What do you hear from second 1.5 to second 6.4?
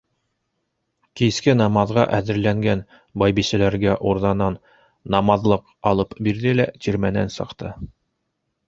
намаҙға әҙерләнгән байбисәләргә урҙанан намаҙлыҡ алып